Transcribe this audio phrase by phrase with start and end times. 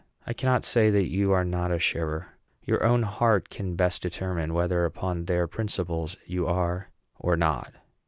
[0.25, 2.29] I cannot say that you are not a sharer.
[2.63, 6.89] Your own heart can best determine whether upon their principles you are
[7.19, 7.71] or not."